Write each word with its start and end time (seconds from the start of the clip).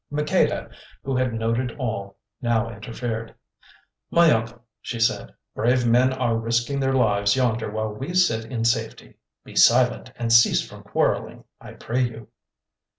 Maqueda, 0.11 0.71
who 1.03 1.15
had 1.15 1.31
noted 1.31 1.75
all, 1.77 2.17
now 2.41 2.71
interfered. 2.71 3.35
"My 4.09 4.31
uncle," 4.31 4.63
she 4.81 4.99
said, 4.99 5.31
"brave 5.53 5.85
men 5.85 6.11
are 6.11 6.37
risking 6.39 6.79
their 6.79 6.95
lives 6.95 7.35
yonder 7.35 7.69
while 7.69 7.89
we 7.93 8.15
sit 8.15 8.45
in 8.45 8.65
safety. 8.65 9.17
Be 9.43 9.55
silent 9.55 10.11
and 10.15 10.33
cease 10.33 10.67
from 10.67 10.81
quarrelling, 10.81 11.43
I 11.59 11.73
pray 11.73 12.01
you." 12.01 12.29